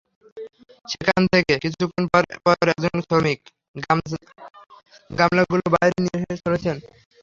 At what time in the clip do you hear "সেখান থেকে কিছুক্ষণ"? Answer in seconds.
0.85-2.03